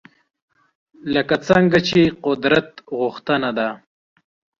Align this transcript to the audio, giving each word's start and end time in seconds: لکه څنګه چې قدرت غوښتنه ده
لکه 1.13 1.35
څنګه 1.47 1.77
چې 1.87 2.01
قدرت 2.25 2.69
غوښتنه 2.97 3.49
ده 3.57 3.69